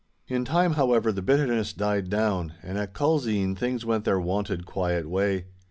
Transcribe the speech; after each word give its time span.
In 0.27 0.45
time, 0.45 0.73
however, 0.73 1.11
the 1.11 1.21
bitterness 1.21 1.73
died 1.73 2.09
down, 2.09 2.53
and 2.63 2.79
at 2.79 2.91
Culzean 2.95 3.55
things 3.55 3.85
went 3.85 4.03
their 4.03 4.19
wonted 4.19 4.65
quiet 4.65 5.07
way. 5.07 5.45